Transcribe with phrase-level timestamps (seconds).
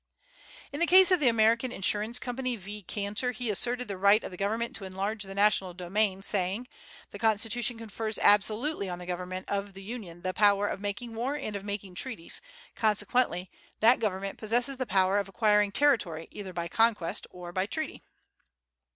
[0.73, 2.81] In the case of the American Insurance Company v.
[2.81, 6.67] Canter, he asserted the right of the government to enlarge the national domain, saying:
[7.11, 11.35] "The Constitution confers absolutely on the government of the Union the power of making war
[11.35, 12.41] and of making treaties;
[12.75, 18.01] consequently, that government possesses the power of acquiring territory, either by conquest or by treaty."